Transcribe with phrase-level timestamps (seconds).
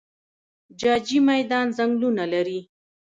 [0.81, 2.59] جاجي میدان ځنګلونه لري؟